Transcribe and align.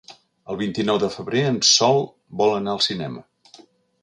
El 0.53 0.57
vint-i-nou 0.61 1.01
de 1.03 1.09
febrer 1.17 1.43
en 1.49 1.59
Sol 1.75 2.03
vol 2.41 2.55
anar 2.57 2.75
al 2.77 2.83
cinema. 2.89 3.25